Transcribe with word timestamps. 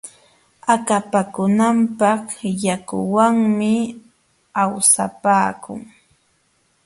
Akapakunakaq 0.73 2.25
yakuwanmi 2.63 3.73
awsapaaku. 4.63 5.73